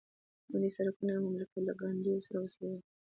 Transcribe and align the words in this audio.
ملي 0.51 0.69
سرکونه 0.77 1.11
یو 1.13 1.23
مملکت 1.27 1.59
له 1.67 1.73
ګاونډیو 1.81 2.25
سره 2.27 2.37
وصلوي 2.39 2.79